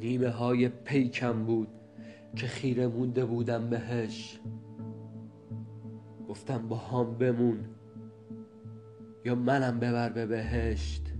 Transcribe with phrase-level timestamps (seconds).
[0.00, 1.68] لوله های پیکم بود
[2.36, 4.40] که خیره مونده بودم بهش.
[6.28, 7.64] گفتم با هم بمون
[9.24, 11.12] یا منم ببر به بهشت.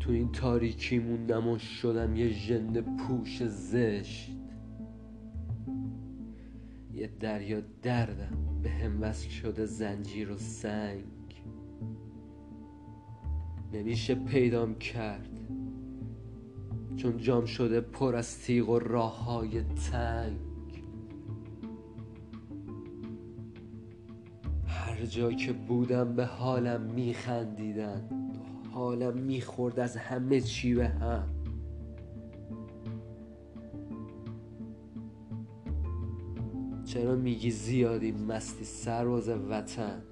[0.00, 4.36] تو این تاریکی موندم و شدم یه ژنده پوش زشت.
[6.92, 11.04] یه دریا دردم به هم وصل شده زنجیر و سنگ.
[13.72, 15.40] نمیشه پیدام کرد.
[16.96, 20.36] چون جام شده پر از تیغ و راه های تنگ.
[24.66, 28.08] هر جا که بودم به حالم میخندیدن
[28.72, 31.28] حالم می‌خورد از همه چی به هم.
[36.84, 40.02] چرا میگی زیادی مستی سرباز وطن؟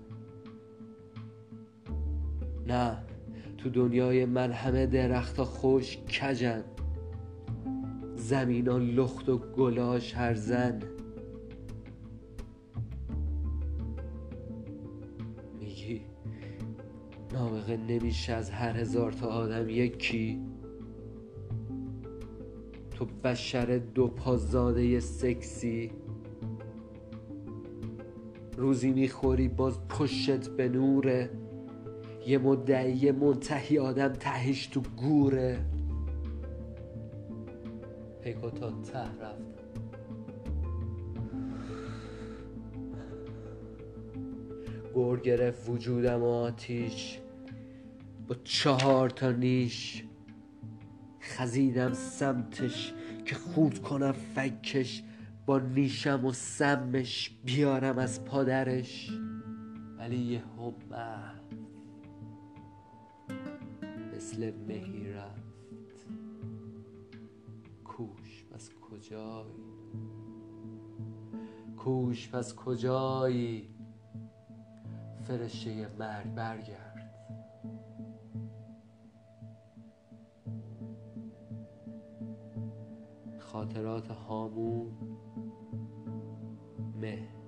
[2.67, 3.10] نه.
[3.63, 6.65] تو دنیای من همه درخت خوش کجن.
[8.17, 10.79] زمینا لخت و گلاش هرزن
[15.61, 16.03] میگی
[17.33, 20.41] نابغه نمیشه از هر هزار تا آدم یکی.
[22.91, 25.93] تو بشر دو پازاده سکسی.
[28.57, 31.31] روزی می‌خوری باز پشت به نوره.
[32.27, 35.65] یه مدعی منتهی آدم تهش تو گوره.
[38.23, 39.51] پیکو تا ته رفتم
[44.95, 47.19] گر گرفت وجودم آتیش.
[48.29, 50.05] با چهار تا نیش
[51.21, 52.93] خزیدم سمتش
[53.25, 55.03] که خورد کنم فکش.
[55.47, 59.11] با نیشم و سمش بیارم از پادرش.
[59.99, 61.70] ولی یه محو
[64.21, 66.07] مثل مهی رفت.
[67.85, 69.55] کوش پس کجایی؟
[71.77, 73.75] کوش پس کجایی؟
[75.23, 77.11] فرشته مرگ برگرد.
[83.39, 84.93] خاطرات هامون
[87.01, 87.40] مه.